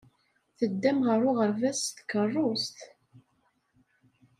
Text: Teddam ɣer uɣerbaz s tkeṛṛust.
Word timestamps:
Teddam 0.57 0.99
ɣer 1.07 1.19
uɣerbaz 1.29 1.77
s 1.85 1.87
tkeṛṛust. 1.97 2.77